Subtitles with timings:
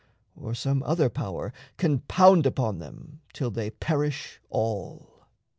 [0.35, 5.27] Or some other power Can pound upon them till they perish all.